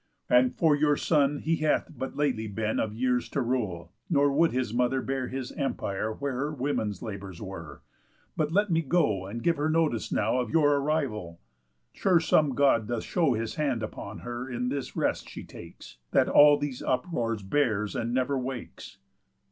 [0.31, 4.51] And for your son he hath but lately been Of years to rule; nor would
[4.51, 7.83] his mother bear His empire where her women's labours were,
[8.35, 11.39] But let me go and give her notice now Of your arrival.
[11.93, 16.27] Sure some God doth show His hand upon her in this rest she takes, That
[16.27, 18.97] all these uproars bears and never wakes."